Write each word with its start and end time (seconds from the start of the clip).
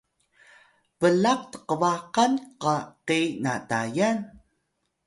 blaq 0.99 1.41
tqbaqan 1.51 2.33
qa 2.61 2.75
ke 3.07 3.19
na 3.43 3.53
Tayal? 3.69 4.17